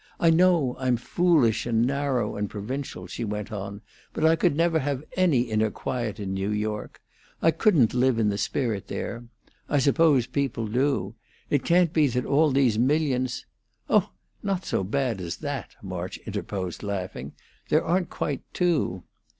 I 0.19 0.31
know 0.31 0.75
I'm 0.79 0.97
foolish 0.97 1.67
and 1.67 1.85
narrow 1.85 2.35
and 2.35 2.49
provincial," 2.49 3.05
she 3.05 3.23
went 3.23 3.51
on, 3.51 3.81
"but 4.13 4.25
I 4.25 4.35
could 4.35 4.55
never 4.55 4.79
have 4.79 5.03
any 5.15 5.41
inner 5.41 5.69
quiet 5.69 6.19
in 6.19 6.33
New 6.33 6.49
York; 6.49 6.99
I 7.39 7.51
couldn't 7.51 7.93
live 7.93 8.17
in 8.17 8.29
the 8.29 8.37
spirit 8.39 8.87
there. 8.87 9.25
I 9.69 9.77
suppose 9.77 10.25
people 10.25 10.65
do. 10.65 11.13
It 11.51 11.63
can't 11.63 11.93
be 11.93 12.07
that 12.07 12.25
all 12.25 12.49
these 12.49 12.79
millions' 12.79 13.45
"Oh, 13.91 14.09
not 14.41 14.65
so 14.65 14.83
bad 14.83 15.21
as 15.21 15.37
that!" 15.37 15.75
March 15.83 16.17
interposed, 16.25 16.81
laughing. 16.81 17.33
"There 17.69 17.85
aren't 17.85 18.09
quite 18.09 18.41
two." 18.55 19.03